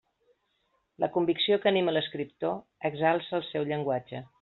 [1.03, 2.59] La convicció que anima l'escriptor
[2.91, 4.29] exalça el seu llenguatge.